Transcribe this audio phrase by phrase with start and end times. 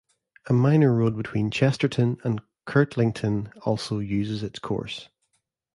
[0.47, 5.09] A minor road between Chesterton and Kirtlington also uses its course.